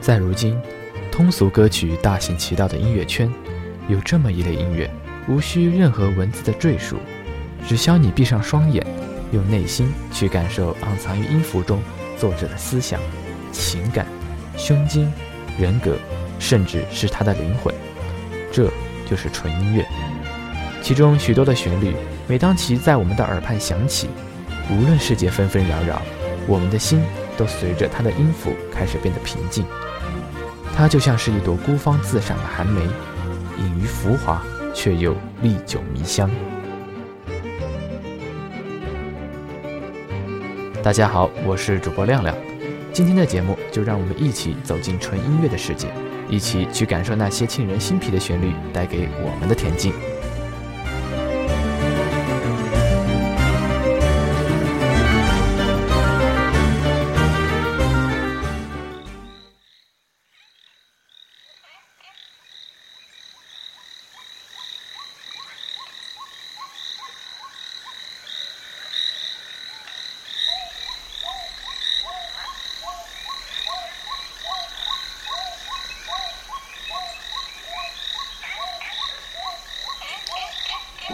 [0.00, 0.58] 在如今，
[1.12, 3.30] 通俗歌曲大行其道的音乐圈，
[3.88, 4.90] 有这么一类音乐，
[5.28, 6.96] 无需任何文字的赘述，
[7.66, 8.82] 只需要你闭上双眼，
[9.32, 11.82] 用内心去感受暗藏于音符中
[12.16, 12.98] 作者的思想、
[13.52, 14.06] 情感、
[14.56, 15.12] 胸襟、
[15.58, 15.94] 人格，
[16.38, 17.74] 甚至是他的灵魂。
[18.50, 18.72] 这
[19.08, 19.86] 就是纯音乐。
[20.82, 21.94] 其中许多的旋律，
[22.26, 24.08] 每当其在我们的耳畔响起，
[24.70, 26.02] 无论世界纷纷扰扰，
[26.46, 27.02] 我们的心
[27.36, 29.64] 都随着它的音符开始变得平静。
[30.76, 32.82] 它就像是一朵孤芳自赏的寒梅，
[33.58, 36.30] 隐于浮华，却又历久弥香。
[40.80, 42.34] 大家好，我是主播亮亮，
[42.92, 45.88] 今天的节目就让我们一起走进纯音乐的世界，
[46.28, 49.92] 一起去感受那些沁人心脾的旋律带给我们的恬静。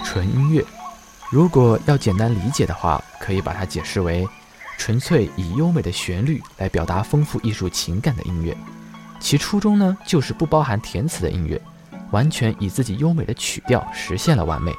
[0.05, 0.65] 纯音乐，
[1.31, 4.29] 如果要简单理解的话，可以把它解释为
[4.79, 8.57] 纯粹以优美的旋律来表达丰富艺术情感的音乐。
[9.19, 11.61] 其初衷呢，就是不包含填词的音乐，
[12.11, 14.73] 完全以自己优美的曲调实现了完美。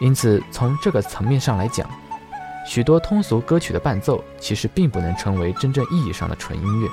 [0.00, 1.88] 因此，从这个层面上来讲，
[2.64, 6.88] 许多通俗歌曲的伴奏其实并不能称为真正意义上的纯音乐。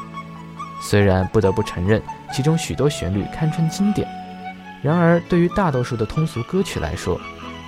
[0.82, 2.02] 虽然不得不承认，
[2.34, 4.08] 其中许多旋律堪称经典。
[4.82, 7.20] 然而，对于大多数的通俗歌曲来说，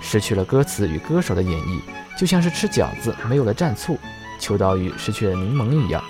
[0.08, 1.80] 失去了歌词与歌手的演绎，
[2.16, 3.98] 就像是吃饺子没有了蘸醋，
[4.40, 6.02] 秋刀鱼失去了柠檬一样，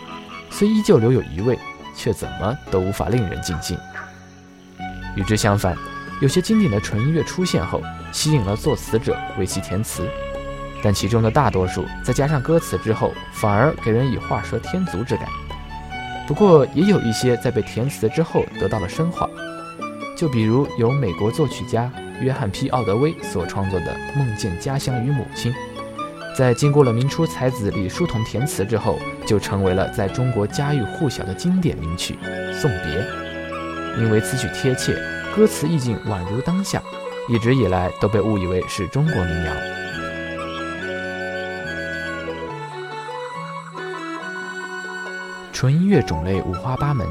[0.52, 1.58] 虽依旧留有余味，
[1.96, 3.78] 却怎么都无法令人尽兴。
[5.16, 5.78] 与之相反，
[6.20, 7.82] 有些经典的纯音乐出现后，
[8.12, 10.06] 吸引了作词者为其填词，
[10.84, 15.26] 但其中的大多数在加上歌词之后，反而给人以画蛇添足之感。
[16.28, 19.26] 不过，也有一些在被填词之后得到了升华。
[20.18, 25.52] 就比如由美国作曲家约翰 ·P· 奥德威所创作的《梦见家乡与母亲》，
[26.36, 32.18] 在经过了明初才子李叔同填词之后，就成为了在中国家喻户晓的经典名曲
[32.54, 33.02] 《送别》。
[34.02, 34.94] 因为此曲贴切，
[35.36, 36.82] 歌词意境宛如当下，
[37.28, 39.54] 一直以来都被误以为是中国民谣。
[45.54, 47.08] 纯音乐种类五花八门，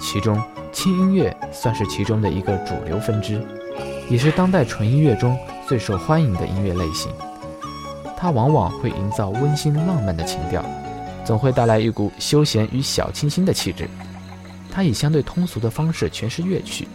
[0.00, 0.42] 其中。
[0.72, 3.40] 轻音乐算是其中的一个主流分支，
[4.10, 7.10] 也是当代纯音乐中最受欢迎的音乐类型。
[8.16, 10.64] 它往往会营造温馨浪漫的情调，
[11.24, 13.88] 总会带来一股休闲与小清新的气质。
[14.70, 16.86] 它以相对通俗的方式诠释乐曲，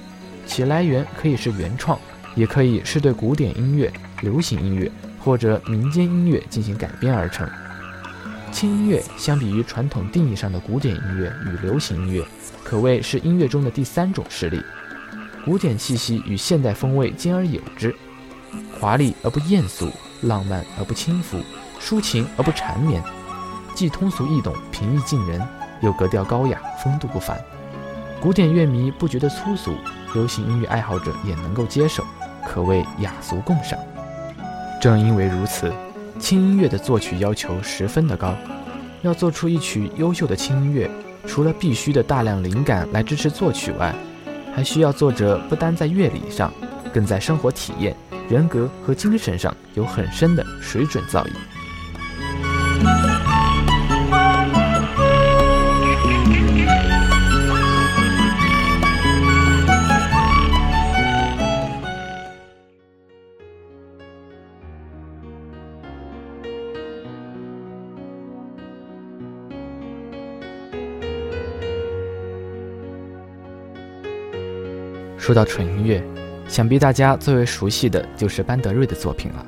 [0.46, 1.98] 其来源可以是原创，
[2.36, 3.92] 也可以是对古典音乐、
[4.22, 7.48] 流行音乐或者民间音乐进行改编而成。
[8.52, 12.24] 轻音乐相比于传统定义上的古典音乐与流行音乐。
[12.64, 14.62] 可谓是音乐中的第三种势力，
[15.46, 17.96] 古典气息与现代风味兼而有之，
[18.80, 19.90] 华丽而不艳俗，
[20.22, 21.40] 浪漫而不轻浮，
[21.82, 23.02] 抒情而不缠绵，
[23.74, 25.42] 既通俗易懂、平易近人，
[25.82, 27.40] 又格调高雅、风度不凡。
[28.22, 29.74] 古典乐迷不觉得粗俗，
[30.14, 32.04] 流行音乐爱好者也能够接受，
[32.46, 33.80] 可谓雅俗共赏。
[34.82, 35.74] 正因为如此，
[36.20, 38.36] 轻音乐的作曲要求十分的高，
[39.02, 40.90] 要做出一曲优秀的轻音乐。
[41.28, 43.94] 除了必须的大量灵感来支持作曲外，
[44.60, 46.54] 还需要作者不单在乐理上，
[46.94, 47.96] 更在生活体验、
[48.30, 51.59] 人格和精神上有很深的水准造诣。
[75.30, 76.04] 说到纯音乐，
[76.48, 79.46] 想必大家最为熟悉的就是班德瑞的作品了。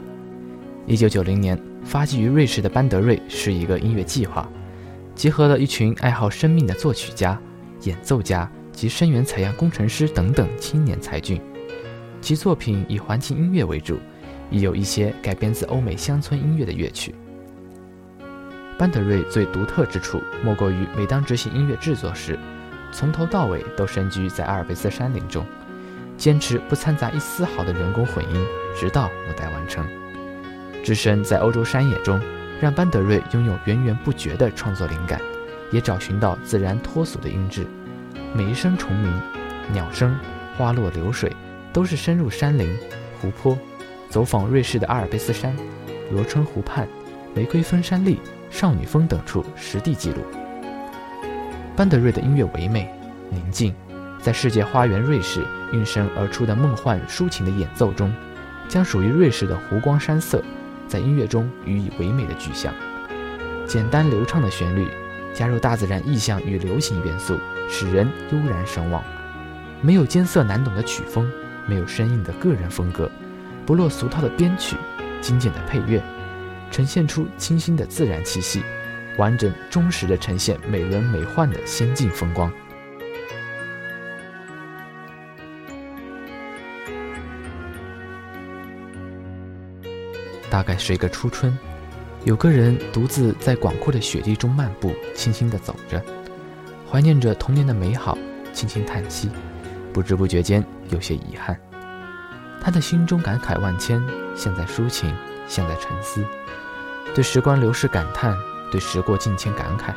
[0.85, 4.47] 一九九零年，发迹于瑞士的班德瑞是一个音乐计划，
[5.15, 7.35] 结合了一群爱好生命的作曲家、
[7.81, 11.41] 演奏家及声源采样工程师等等青年才俊。
[12.21, 13.97] 其作品以环境音乐为主，
[14.51, 17.15] 亦有一些改编自欧美乡村音乐的乐曲。
[18.77, 22.37] 班德瑞最独特之处，莫过于每当执行音乐制作时，
[22.91, 25.43] 从头到尾都深居在阿尔卑斯山林中。
[26.21, 28.45] 坚持不掺杂一丝毫的人工混音，
[28.79, 29.83] 直到母带完成。
[30.83, 32.21] 置身在欧洲山野中，
[32.61, 35.19] 让班德瑞拥有源源不绝的创作灵感，
[35.71, 37.65] 也找寻到自然脱俗的音质。
[38.35, 39.11] 每一声虫鸣、
[39.73, 40.15] 鸟声、
[40.55, 41.35] 花落流水，
[41.73, 42.71] 都是深入山林、
[43.19, 43.57] 湖泊，
[44.07, 45.55] 走访瑞士的阿尔卑斯山、
[46.11, 46.87] 罗春湖畔、
[47.33, 48.19] 玫瑰峰山麓、
[48.51, 50.21] 少女峰等处实地记录。
[51.75, 52.87] 班德瑞的音乐唯美、
[53.31, 53.73] 宁静，
[54.21, 58.13] 在世界花园瑞士运声而出的梦幻抒情的演奏中，
[58.67, 60.43] 将属于瑞士的湖光山色。
[60.87, 62.73] 在音乐中予以唯美的具象，
[63.65, 64.85] 简单流畅的旋律，
[65.33, 67.39] 加入大自然意象与流行元素，
[67.69, 69.01] 使人悠然神往。
[69.81, 71.31] 没有艰涩难懂的曲风，
[71.65, 73.09] 没有生硬的个人风格，
[73.65, 74.75] 不落俗套的编曲，
[75.21, 76.03] 精简的配乐，
[76.69, 78.61] 呈现出清新的自然气息，
[79.17, 82.51] 完整忠实的呈现美轮美奂的仙境风光。
[90.61, 91.57] 大概是一个初春，
[92.23, 95.99] 有个人独自在广阔的雪地中漫步，轻轻地走着，
[96.87, 98.15] 怀念着童年的美好，
[98.53, 99.31] 轻轻叹息，
[99.91, 101.59] 不知不觉间有些遗憾。
[102.61, 103.99] 他的心中感慨万千，
[104.35, 105.11] 像在抒情，
[105.47, 106.23] 像在沉思，
[107.15, 108.37] 对时光流逝感叹，
[108.71, 109.91] 对时过境迁感慨。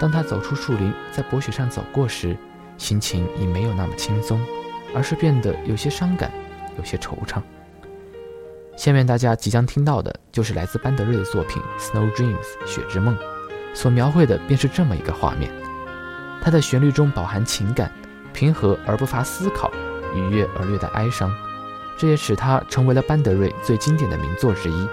[0.00, 2.34] 当他走出树林，在薄雪上走过时，
[2.78, 4.40] 心情已没有那么轻松，
[4.94, 6.32] 而是变得有些伤感，
[6.78, 7.42] 有些惆怅。
[8.76, 12.36] 下面大家即将听到的就是来自班德瑞的作品《Snow Dreams》
[12.66, 13.16] 雪之梦，
[13.74, 15.52] 所描绘的便是这么一个画面。
[16.40, 17.92] 它的旋律中饱含情感，
[18.32, 19.70] 平和而不乏思考，
[20.14, 21.30] 愉悦而略带哀伤，
[21.98, 24.88] 这也使它成为了班德瑞最经典的名作之一。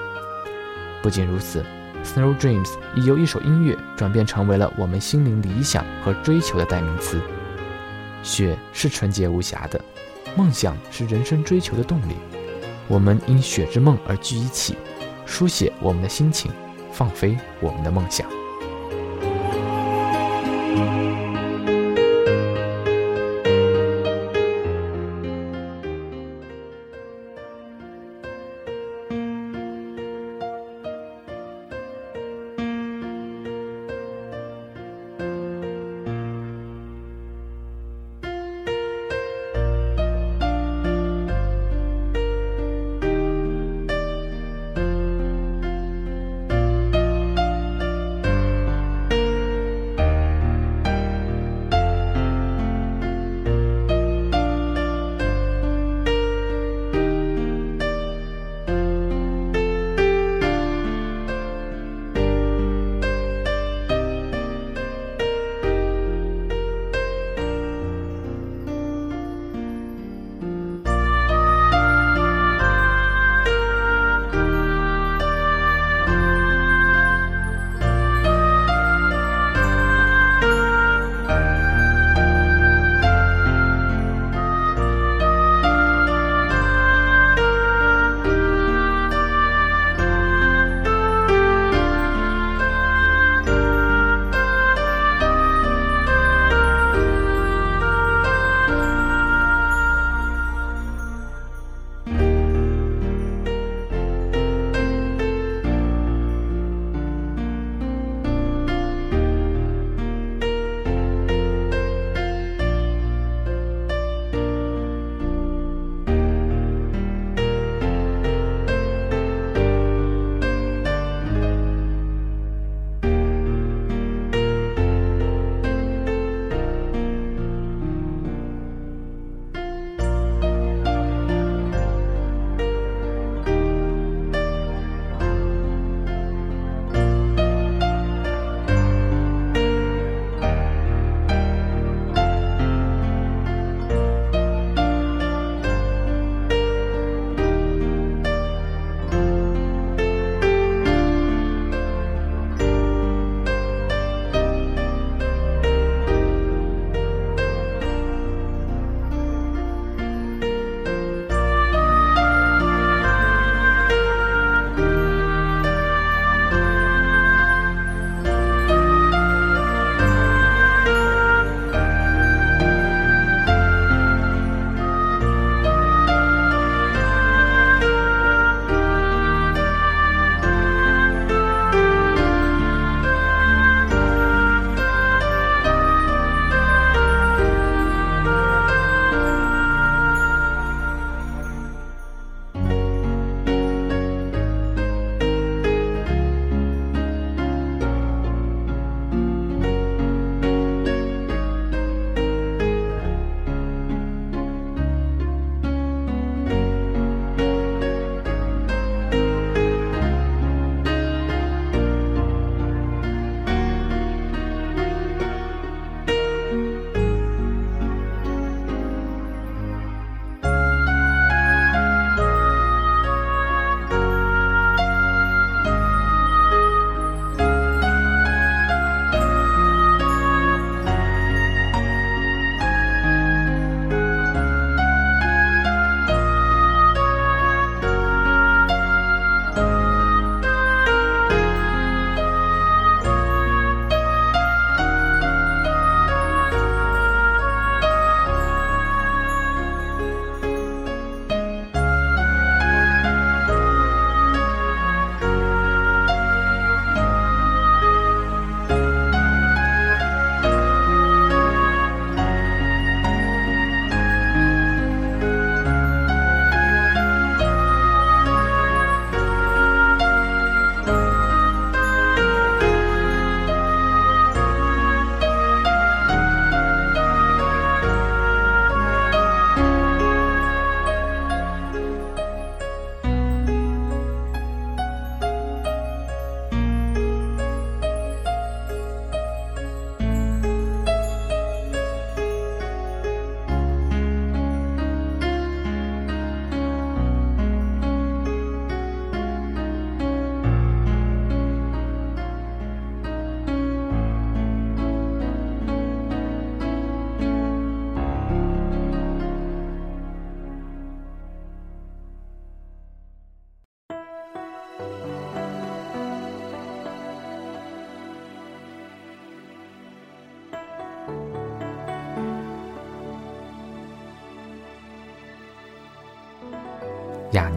[1.01, 1.63] 不仅如此，
[2.05, 7.19] 《Snow Dreams》已由一首音乐转变成为了我们心灵理想和追求的代名词。
[8.21, 9.81] 雪是纯洁无瑕的，
[10.35, 12.15] 梦想是人生追求的动力。
[12.89, 14.75] 我们因雪之梦而聚一起，
[15.25, 16.51] 书写我们的心情，
[16.91, 18.38] 放飞我们的梦想。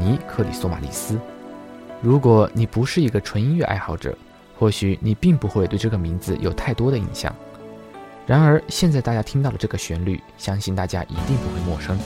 [0.02, 1.18] 尼·克里索马利斯。
[2.00, 4.16] 如果你不是一个纯音乐爱好者，
[4.58, 7.32] 或许你并不会对这个名字有太多的印象。
[8.26, 11.98] 然而，现在大家听到的这个旋律，相信大家一定不会陌生。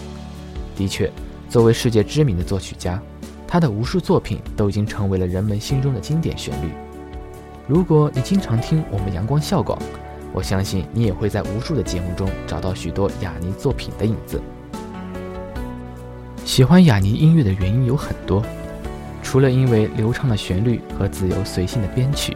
[0.74, 1.10] 的确，
[1.48, 3.00] 作为世界知名的作曲家，
[3.46, 6.70] 他的无数作品都已经成为了人们心中的经典旋律。
[7.66, 9.78] 如果你经常听我们阳光校广，
[10.32, 14.40] 我相信你也会在无数的节目中找到许多雅尼作品的影子。
[16.56, 18.42] 喜欢雅尼音乐的原因有很多，
[19.22, 22.34] 除了因为流畅的旋律和自由随性的编曲，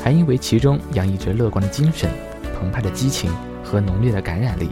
[0.00, 2.08] 还因为其中洋溢着乐观的精神、
[2.56, 3.32] 澎湃的激情
[3.64, 4.70] 和浓烈的感染力。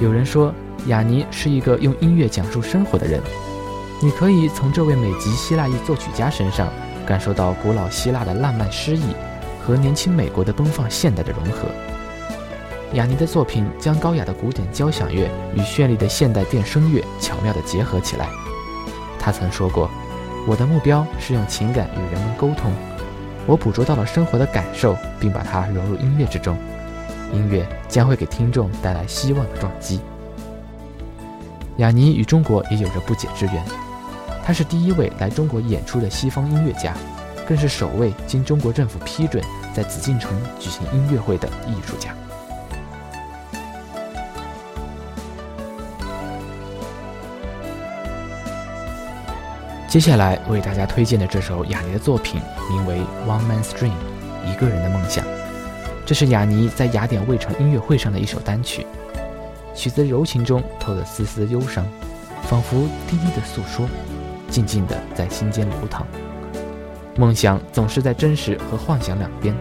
[0.00, 0.54] 有人说，
[0.86, 3.20] 雅尼是一个用音乐讲述生活的人。
[4.00, 6.68] 你可以从这位美籍希腊裔作曲家身上。
[7.04, 9.02] 感受到古老希腊的浪漫诗意
[9.60, 11.66] 和年轻美国的奔放现代的融合。
[12.94, 18.28] 雅尼的作品将高雅的古典交响乐与绚丽的现代电声乐巧妙地结合起来。
[19.18, 19.90] 他曾说过
[20.46, 22.70] ：“我的目标是用情感与人们沟通。
[23.46, 26.54] 我捕捉到了生活的感受，并把它融入音乐之中。
[27.32, 30.00] 音乐将会给听众带来希望的撞击。”
[31.78, 33.64] 雅尼与中国也有着不解之缘。
[34.44, 36.94] 他是第一位来中国演出的西方音乐家，
[37.48, 42.14] 更是首位经中国政府批准在紫禁城举行音乐会的艺术家。
[49.92, 53.90] 接下来为大家推荐的这首雅尼的作品，名为《One Man's Dream》，
[54.50, 55.22] 一个人的梦想。
[56.06, 58.86] 这是雅尼在雅典卫城音乐会上的一首单曲，
[59.74, 61.86] 曲子柔情中透着丝丝忧伤，
[62.44, 63.86] 仿佛低低的诉说。
[64.48, 66.06] 静静地在心间流淌，
[67.18, 69.54] 梦想总是在真实和幻想两边，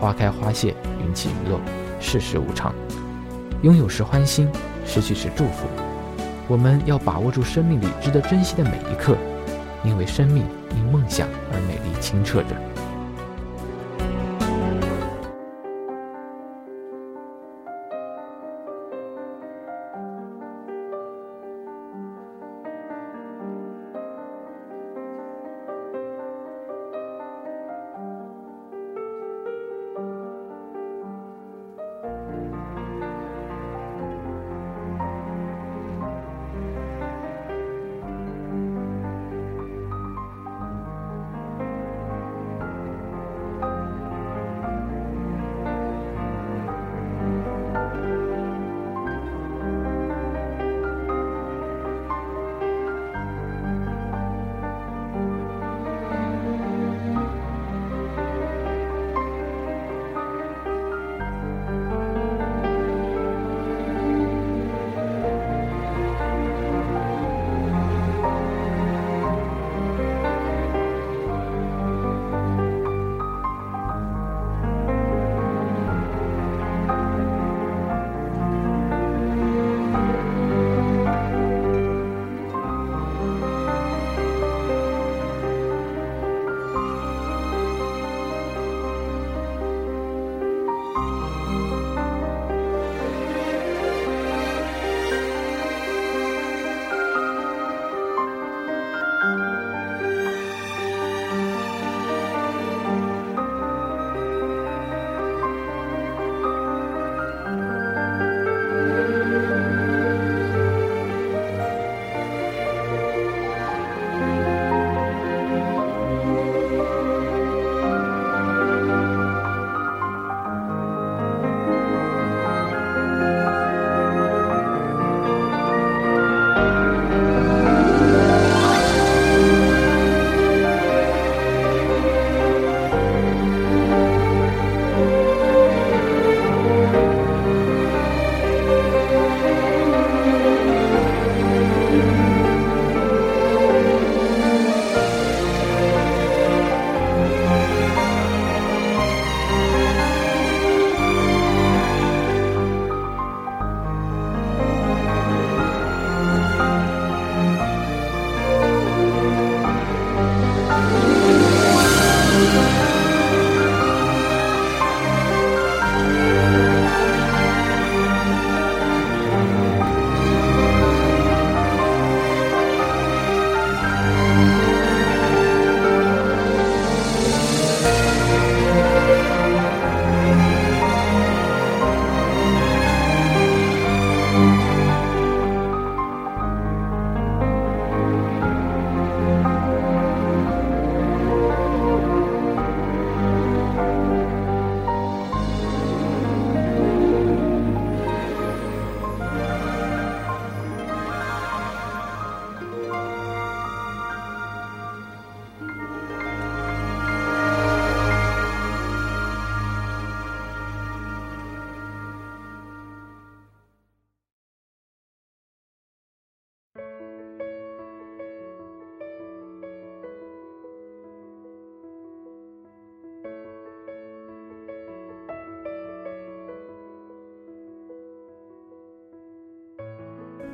[0.00, 1.60] 花开花谢，云起云落，
[2.00, 2.74] 世事无常。
[3.62, 4.50] 拥有时欢欣，
[4.84, 5.68] 失去时祝福。
[6.48, 9.16] 我们要把握住生命里值得珍惜的每一刻，
[9.84, 10.44] 因为生命
[10.76, 12.69] 因梦想而美丽清澈着。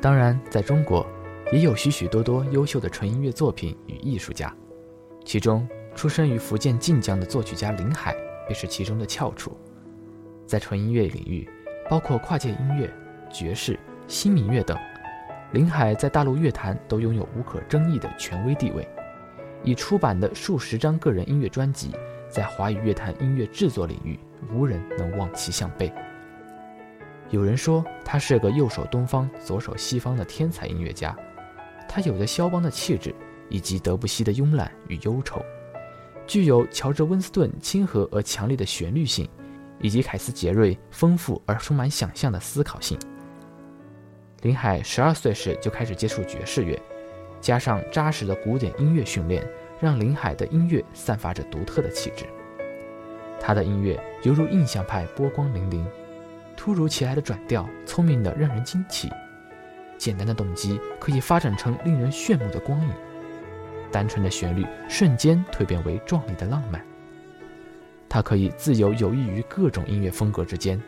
[0.00, 1.06] 当然，在中国，
[1.52, 4.54] 也有许许多多优秀的纯音乐作品与艺术家，
[5.24, 8.14] 其中出生于福建晋江的作曲家林海
[8.46, 9.56] 便是其中的翘楚。
[10.46, 11.48] 在纯音乐领域，
[11.88, 12.92] 包括跨界音乐、
[13.32, 14.78] 爵士、新民乐等，
[15.52, 18.87] 林海在大陆乐坛都拥有无可争议的权威地位。
[19.64, 21.90] 已出版的数十张个人音乐专辑，
[22.28, 24.16] 在华语乐坛音乐制作领域，
[24.52, 25.92] 无人能望其项背。
[27.30, 31.16] 有人说他是个右手东方、左手西方的天才音乐家，
[31.88, 33.14] 他有着肖邦的气质，
[33.48, 35.44] 以及德布西的慵懒与忧愁，
[36.26, 39.28] 具有乔治温斯顿亲和而强烈的旋律性。
[39.78, 42.98] 以及凯斯·杰瑞丰富而充满想象的思考性。
[44.40, 46.80] 林海十二岁时就开始接触爵士乐，
[47.42, 49.46] 加上扎实的古典音乐训练，
[49.78, 52.24] 让林海的音乐散发着独特的气质。
[53.38, 55.84] 他的音乐犹如印象派波光粼粼，
[56.56, 59.10] 突如其来的转调聪明的让人惊奇，
[59.98, 62.90] 简单的动机可以发展成令人炫目的光影，
[63.92, 66.82] 单纯的旋律瞬间蜕变为壮丽的浪漫。
[68.08, 70.80] 它可以自由游弋于各种音乐风格之间，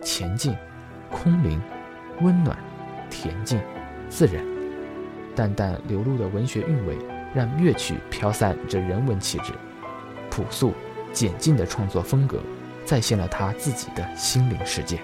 [0.00, 0.54] 前进、
[1.10, 1.60] 空灵、
[2.20, 2.56] 温暖、
[3.10, 3.60] 恬静、
[4.08, 4.44] 自然，
[5.34, 6.96] 淡淡流露的文学韵味，
[7.34, 9.52] 让乐曲飘散着人文气质。
[10.30, 10.72] 朴素、
[11.12, 12.40] 简净的创作风格，
[12.88, 14.98] 再现了他自己的心灵世界。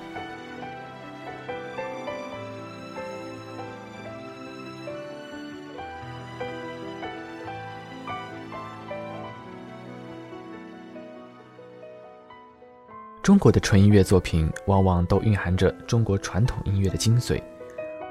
[13.23, 17.43] 中国的纯音乐作品往往都蕴含着中国传统音乐的精髓，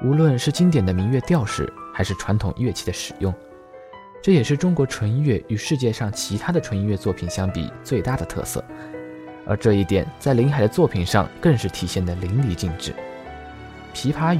[0.04, 3.34] 无论是经典的民乐调式，还是传统乐器的使用，
[4.22, 8.64] 这也是中国纯音乐与世界上其他的纯音乐作品相比最大的特色。
[9.46, 12.92] 而这一点在林海的作品上更是体现得淋漓尽致。
[13.94, 14.38] 《琵琶语》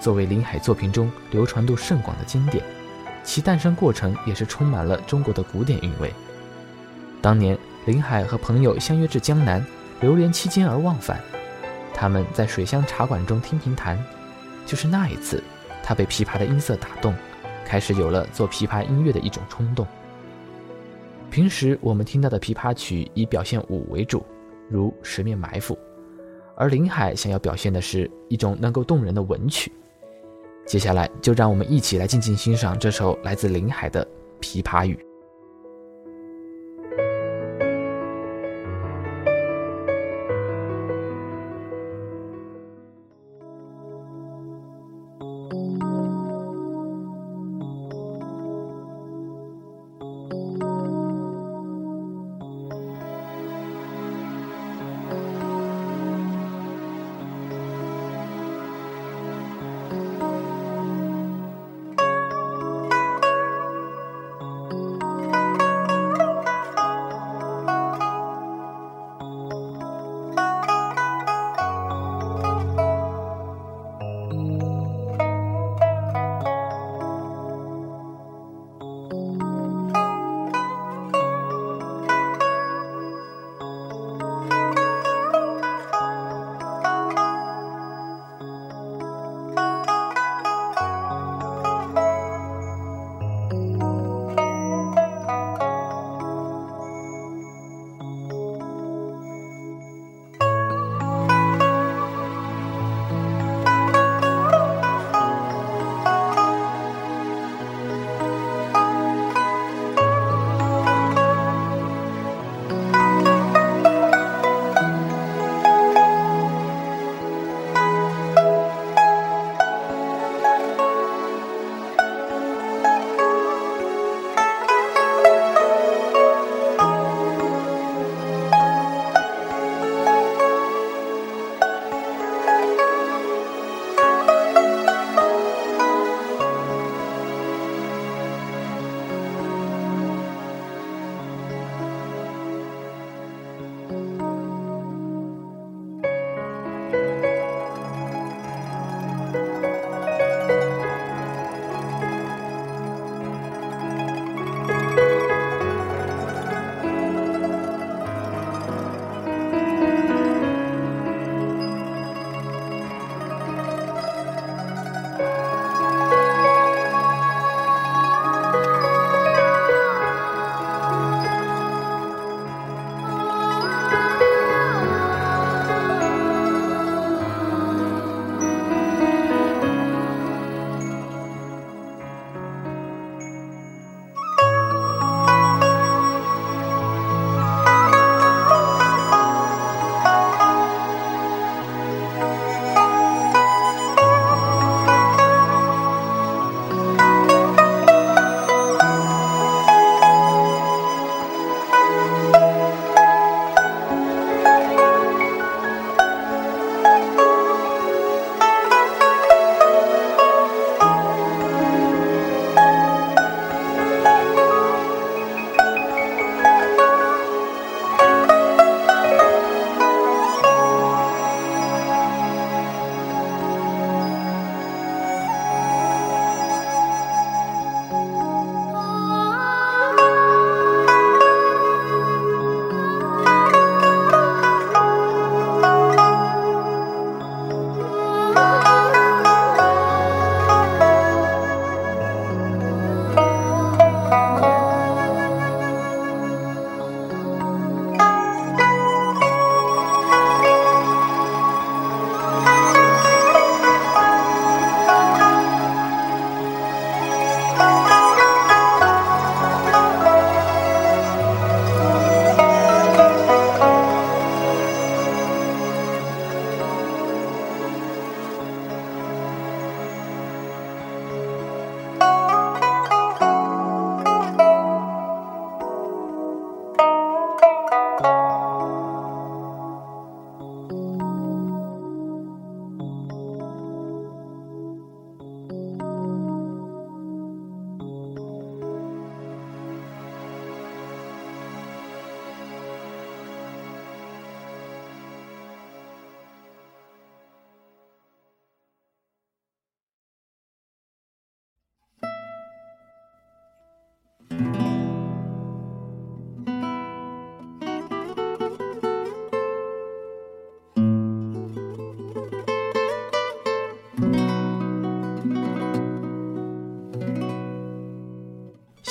[0.00, 2.62] 作为林海作品中流传度甚广的经典，
[3.22, 6.12] 其诞生过程也是充满了中国的古典韵味。
[7.20, 9.64] 当年林海和朋友相约至江南。
[10.00, 11.18] 流连期间而忘返，
[11.94, 13.96] 他们在水乡茶馆中听评弹，
[14.66, 15.42] 就是那一次，
[15.82, 17.14] 他被琵琶的音色打动，
[17.64, 19.86] 开始有了做琵琶音乐的一种冲动。
[21.30, 24.26] 平时我们听到的琵琶曲以表现舞为主，
[24.68, 25.74] 如《十面埋伏》，
[26.56, 29.72] 而林海想要表现的是一种能够动人的文曲。
[30.66, 34.04] 接下来就让我们一起来静静欣赏这首来自林海的
[34.40, 34.98] 《琵琶语》。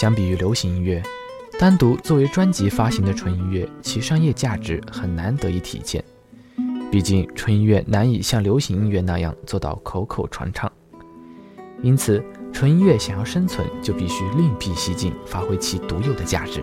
[0.04, 1.02] 相比于流行音乐，
[1.58, 6.04] 单独作为专辑发行的纯音乐，其商业价值很难得以体现。
[6.92, 10.70] 毕竟纯音乐难以像流行音乐那样做到口口传唱，
[11.82, 16.62] 因此纯音乐想要生存，就必须另辟蹊径，发挥其独有的价值。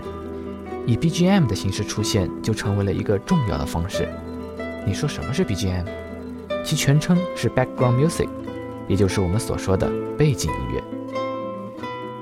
[0.85, 4.07] 以 BGM 的形式出现，就成为了一个重要的方式。
[4.87, 5.87] 你说什么是 BGM？
[6.63, 8.29] 其全称是 Background Music，
[8.87, 10.85] 也就是我们所说的背景音乐。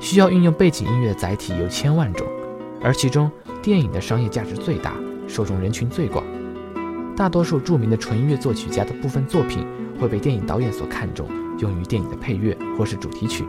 [0.08, 2.26] 需要运用背景音乐的载体有千万种，
[2.80, 3.30] 而其中
[3.62, 4.94] 电影的商业价值最大，
[5.26, 6.24] 受众人群最广。
[7.14, 9.66] 大多数著名的纯音乐作曲家的部分作品
[10.00, 13.44] 会被电影导演所看重，用于电影的配乐或是主题曲。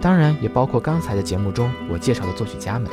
[0.00, 2.90] 当然，也包括刚才的节目中我介绍的作曲家们，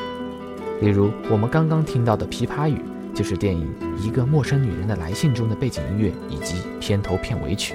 [0.80, 2.76] 例如我们刚刚听到的《琵琶语》，
[3.12, 3.68] 就是电影
[4.06, 7.74] 《一个陌生女人的来信》中的背景音乐以及片头片尾曲。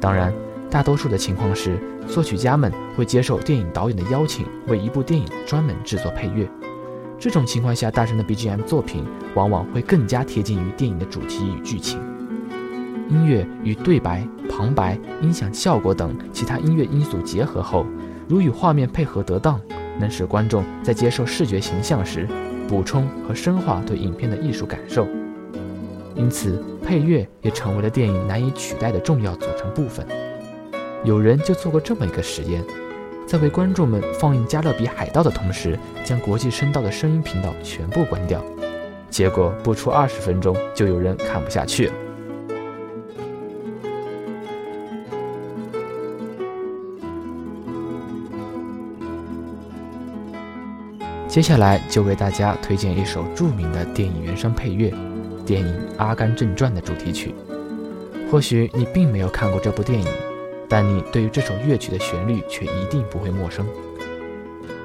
[0.00, 0.32] 当然。
[0.70, 6.48] 大多数的情况是，作曲家们会接受电影导演的邀请，为一部电影专门制作配乐。
[7.18, 12.00] 这种情况下，大神的 BGM 作品往往会更加贴近于电影的主题与剧情。
[13.08, 17.84] 音乐与对白、旁白、音响效果等其他音乐因素结合后，
[18.28, 19.60] 如与画面配合得当，
[19.98, 22.26] 能使观众在接受视觉形象时，
[22.68, 25.06] 补充和深化对影片的艺术感受。
[26.14, 30.06] 因此，配乐也成为了电影难以取代的重要组成部分。
[31.02, 32.62] 有人就做过这么一个实验，
[33.26, 38.44] 在为观众们放映《加勒比海盗》的同时，将国际声道的声音频道全部关掉。
[39.08, 41.92] 结果不出二十分钟，就有人看不下去了。
[51.26, 54.92] 接下来就为大家推荐一首著名的电影原声配乐，
[55.46, 57.34] 电影《阿甘正传》的主题曲。
[58.30, 60.06] 或许你并没有看过这部电影。
[60.70, 63.66] 但你对于这首乐曲的旋律却一定不会陌生。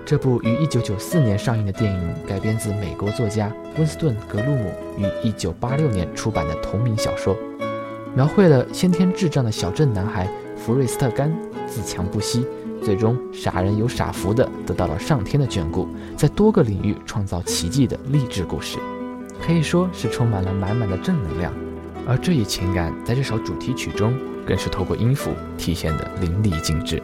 [0.04, 7.38] 这部于1994年上映的电影改编自美国作家温斯顿·格鲁姆于1986年出版的同名小说，
[8.16, 11.32] 描绘了先天智障的小镇男孩福瑞斯特·甘
[11.68, 12.48] 自强不息，
[12.84, 18.80] 最终傻人有傻福的得到了上天的眷顾，在多个领域创造奇迹的励志故事，
[19.40, 21.54] 可以说是充满了满满的正能量。
[22.08, 24.14] 而这一情感在这首主题曲中。
[24.46, 27.02] 更是透过音符体现的淋漓尽致。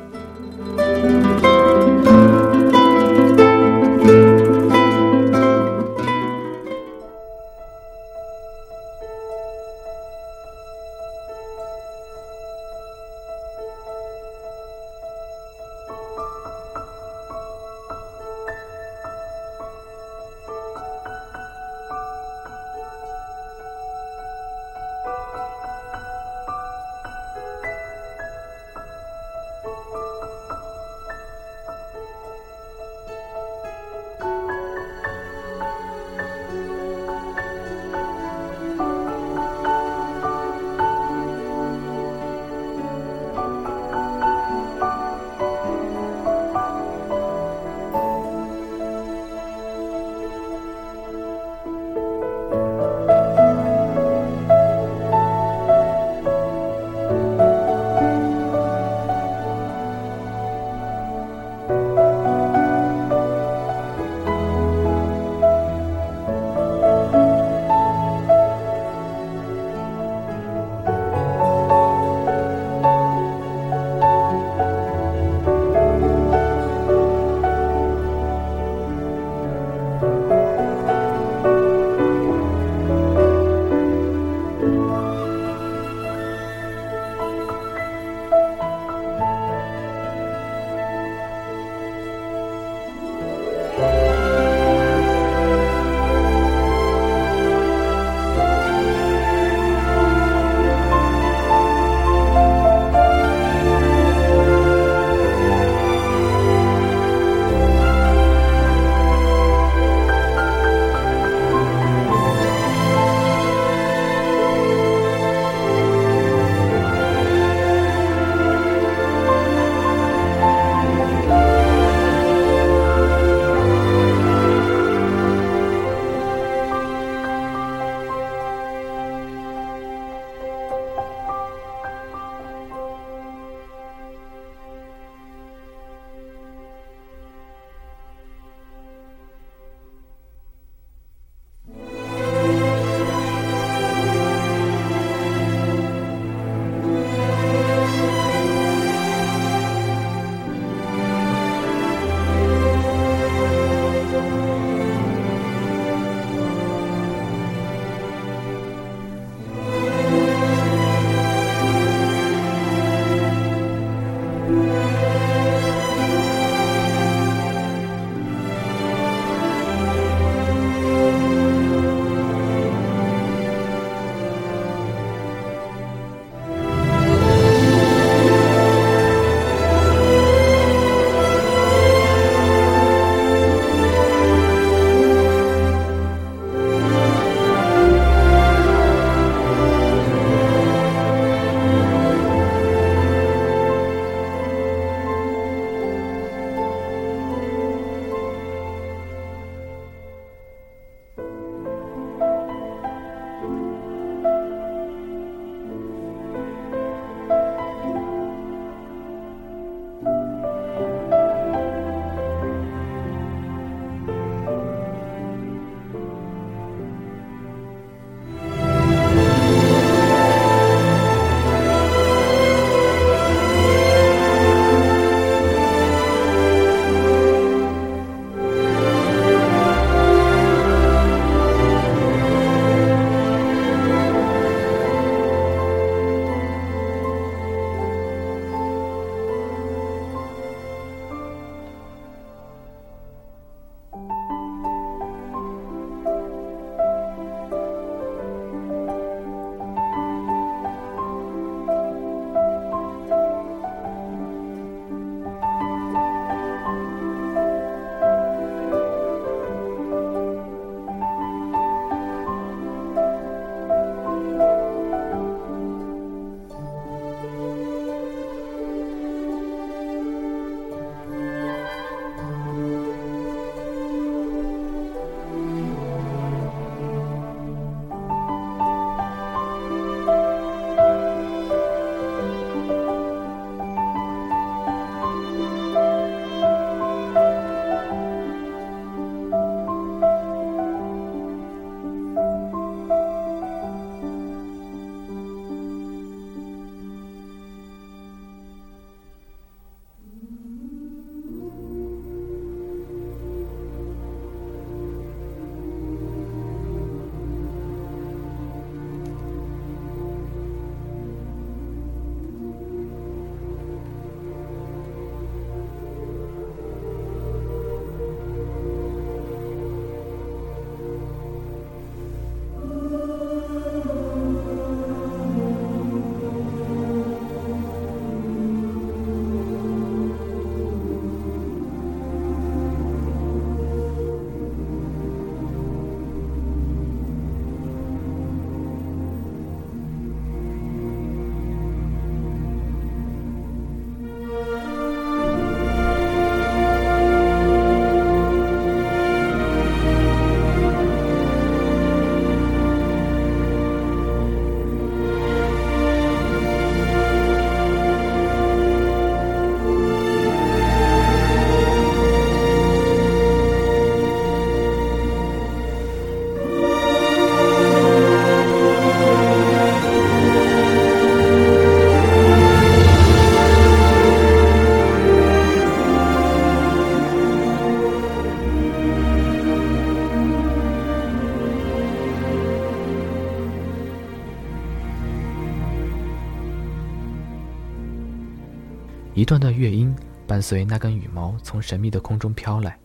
[389.22, 389.96] 一段段乐音
[390.26, 392.76] 伴随那根羽毛从神秘的空中飘来，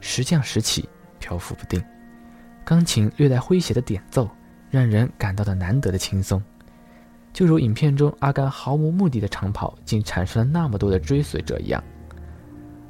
[0.00, 1.82] 时降时起，漂浮不定。
[2.64, 4.30] 钢琴略带诙谐的点奏，
[4.70, 6.40] 让人感到的难得的轻松，
[7.32, 11.82] 就如影片中阿甘毫无目的的长跑，竟产生了那么多的追随者一样。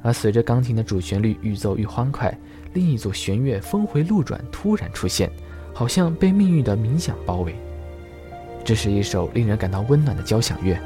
[0.03, 2.39] 而随着钢琴的主旋律愈奏愈欢快，
[2.75, 5.31] 另一组弦乐峰回路转，突然出现，
[5.73, 7.57] 好像被命运的冥想包围。
[8.63, 10.79] 这是一首令人感到温暖的交响乐，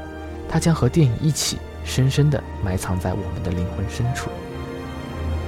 [0.47, 1.57] 它将和电影一起。
[1.83, 4.29] 深深地埋藏在我们的灵魂深处。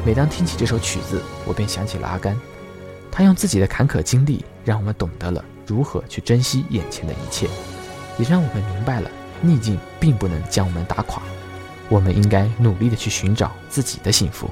[0.06, 2.36] 每当听起这首曲子，我便想起了阿甘。
[3.12, 7.48] 他用自己的坎坷经历，让我们懂得了如何去珍惜眼前的一切，
[8.18, 9.12] 也让我们明白了
[9.42, 11.22] 逆境并不能将我们打垮。
[11.90, 14.50] 我们应该努力地去寻找自己的幸福。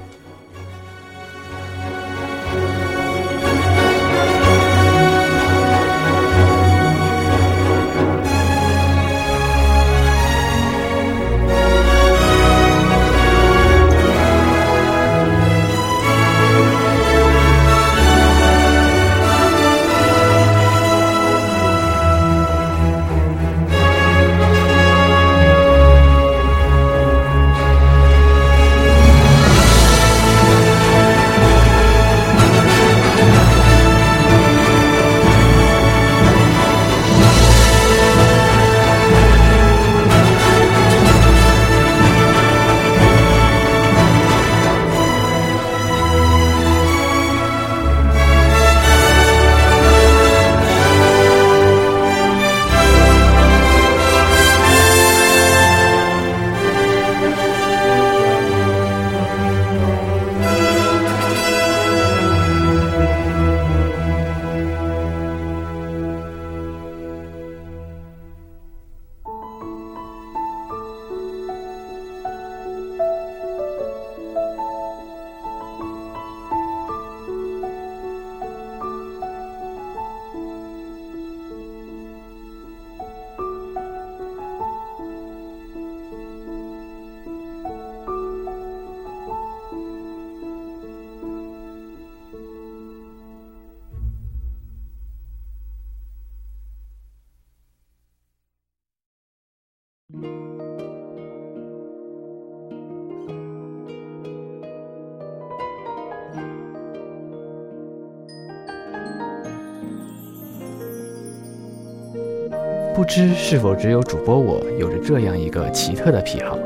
[113.10, 116.56] 知是否只有主播我有着这样一个奇特的癖好，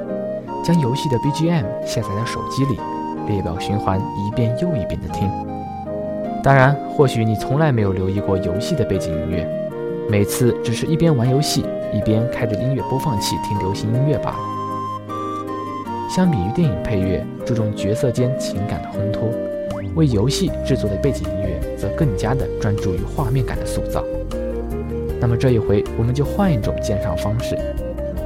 [0.63, 2.79] 将游戏的 BGM 下载到手机里，
[3.27, 5.27] 列表循环一遍又一遍的听。
[6.43, 9.49] 当然，或许你从来没有留意过游戏的背景音乐，
[10.07, 11.65] 每次只是一边玩游戏
[11.95, 14.39] 一边开着音乐播放器听流行音乐罢了。
[16.11, 19.31] 相比于电影配乐注重角色间情感的烘托，
[19.95, 24.05] 为游戏制作的背景音乐则更加的专注于画面感的塑造。
[25.25, 27.57] 那么这一回，我们就换一种鉴赏方式。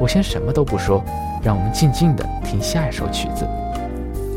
[0.01, 1.01] 我先什么都不说，
[1.45, 3.47] 让我们静静的听下一首曲子。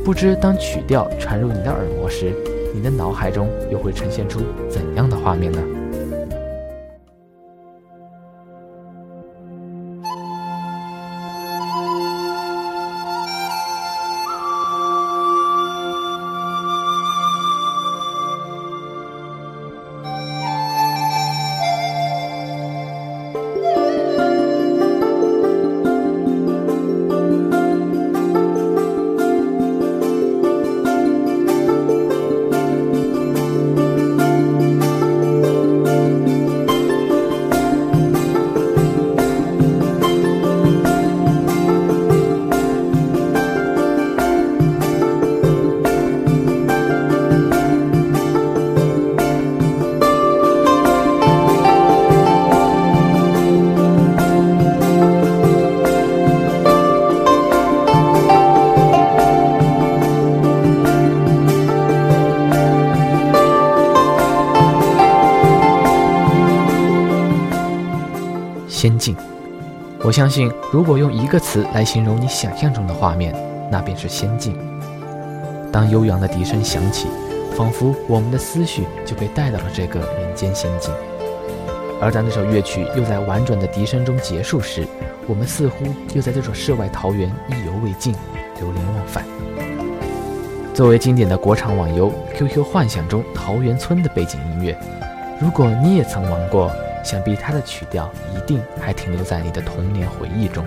[0.06, 2.32] 不知当曲调传入你的耳膜时，
[2.72, 5.60] 你的脑海中又会呈现出怎样的画面呢？
[68.82, 69.16] 仙境，
[70.00, 73.32] 我相信，如果用一个词来形容你想象中的画面，
[73.70, 74.58] 那便是仙境。
[75.72, 77.08] 当悠扬的笛声响起，
[77.56, 80.92] 仿佛我们的思绪就被带到了这个人间仙境。
[82.02, 84.88] 而当这首乐曲又在婉转的笛声中结束时，
[85.28, 88.16] 我们似乎又在这座世外桃源意犹未尽，
[88.58, 89.24] 流连忘返。
[90.74, 94.76] 作为经典的国产网游《QQ 幻想》中桃源村的背景音乐，
[95.40, 96.72] 如果你也曾玩过。
[97.04, 100.66] 想必它的曲调一定还停留在你的童年回忆中。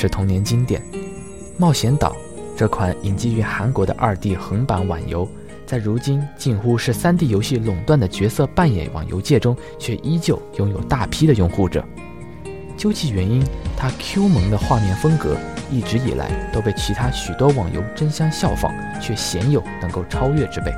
[0.00, 0.80] 是童年经典，
[1.56, 2.12] 《冒险岛》
[2.56, 5.28] 这款引进于韩国的二 D 横版网游，
[5.66, 11.84] 在如今近乎是三 D 游戏垄断的角色扮演网游界中，却依旧拥有大批的拥护者。
[12.76, 13.44] 究其原因，
[13.76, 15.36] 它 Q 萌的画面风格
[15.68, 20.72] 一直以来都被其他许多网游争相效仿，却鲜有能够超越之辈。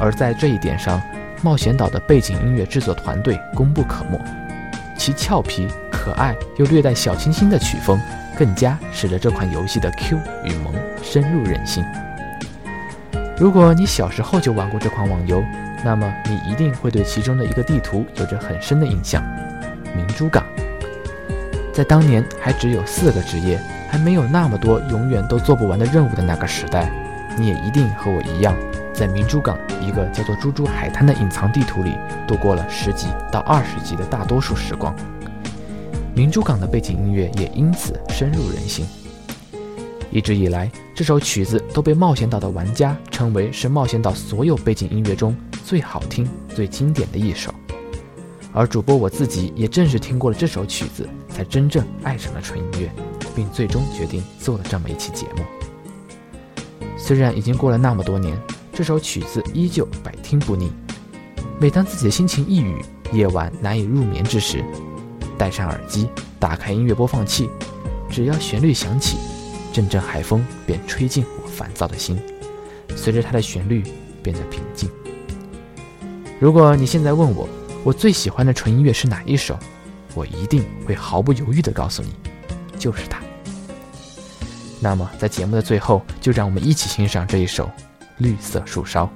[0.00, 0.98] 而在这一点上，
[1.44, 4.18] 《冒险岛》的背景音乐制作团队功不可没，
[4.98, 5.68] 其俏皮、
[6.02, 8.00] 可爱又略带小清新的曲风，
[8.36, 11.84] 更加使得这款游戏的 Q 与萌深入人心。
[13.38, 15.40] 如果你小时候就玩过这款网游，
[15.84, 19.22] 那么你一定会对其中的一个地图有着很深的印象。
[19.94, 20.44] 明珠港，
[21.72, 26.90] 在当年还只有四个职业，还没有那么多永远都做不完的任务的那个时代，
[27.38, 28.56] 你也一定和我一样，
[28.92, 31.96] 在明珠港一个叫做“猪猪海滩”的隐藏地图里
[32.26, 34.92] 度过了十级到二十级的大多数时光。
[36.14, 38.86] 明珠港的背景音乐也因此深入人心。
[40.10, 45.34] 一直以来，这首曲子都被冒险岛的玩家称为是冒险岛所有背景音乐中
[45.64, 47.52] 最好听、最经典的一首。
[48.52, 52.90] 而主播我自己也正是听过了这首曲子，才真正爱上了纯音乐，
[53.34, 55.42] 并最终决定做了这么一期节目。
[56.98, 58.38] 虽然已经过了那么多年，
[58.74, 60.70] 这首曲子依旧百听不腻。
[61.58, 62.76] 每当自己的心情抑郁、
[63.14, 64.62] 夜晚难以入眠之时，
[65.42, 67.50] 戴上耳机，打开音乐播放器，
[68.08, 69.18] 只要旋律响起，
[69.72, 72.16] 阵阵海风便吹进我烦躁的心，
[72.94, 73.82] 随着它的旋律
[74.22, 74.88] 变得平静。
[76.38, 77.48] 如果你现在问我，
[77.82, 79.58] 我最喜欢的纯音乐是哪一首？
[80.14, 82.14] 我一定会毫不犹豫地告诉你，
[82.78, 83.18] 就是它。
[84.78, 87.66] 那么，在节目的最后，就让我们一起欣赏这一首
[88.18, 89.06] 《绿色树梢》。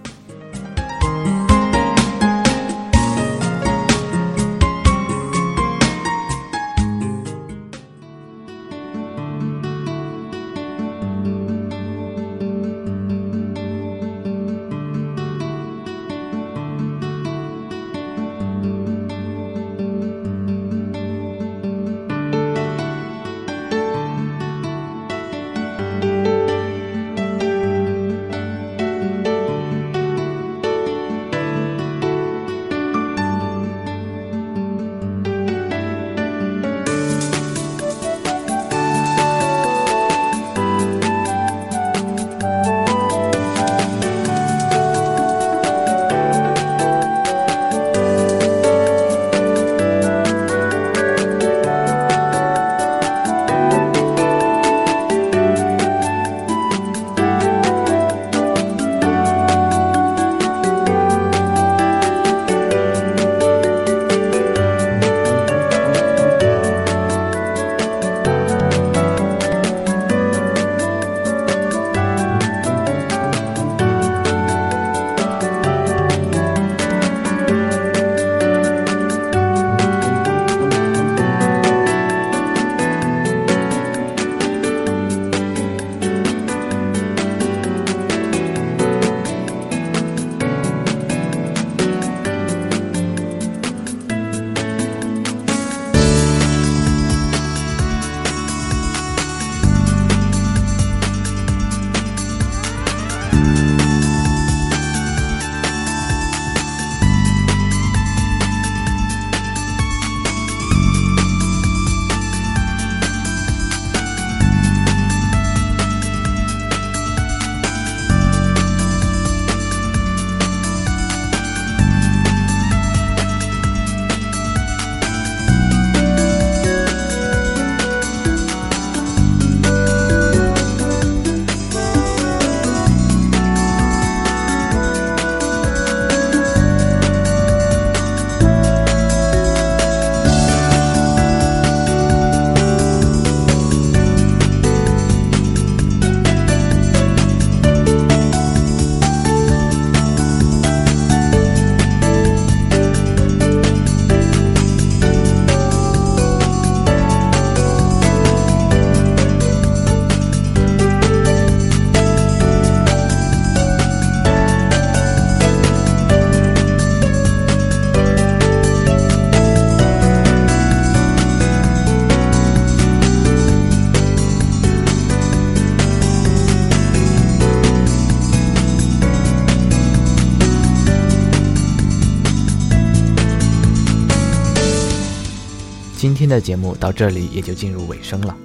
[186.26, 188.36] 今天的节目到这里也就进入尾声了。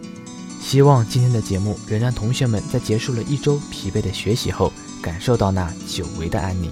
[0.61, 4.71] 希望今天的节目能让同学们在结束了一周疲惫的学习后，
[5.01, 6.69] 感受到那久违的安宁。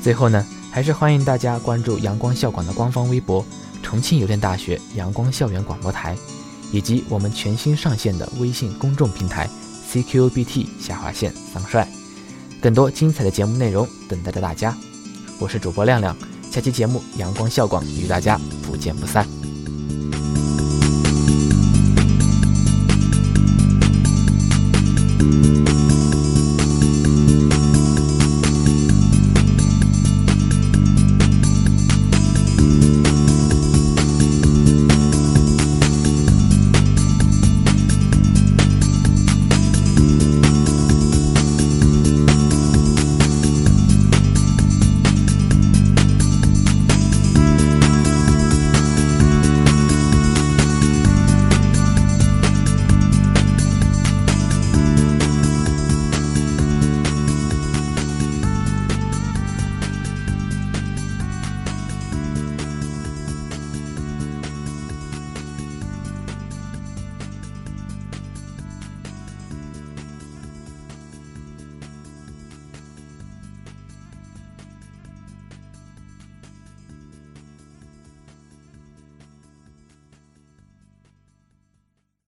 [0.00, 3.44] 最后呢，还是欢迎大家关注阳光校广的官方微博
[3.82, 6.16] “重庆邮电大学阳光校园广播台”，
[6.70, 9.50] 以及我们全新上线的微信公众平台
[9.90, 11.88] “CQBT 下划线桑帅”，
[12.62, 14.78] 更多精彩的节目内容等待着大家。
[15.40, 16.16] 我是主播亮亮，
[16.52, 19.37] 下期节目阳光校广与大家不见不散。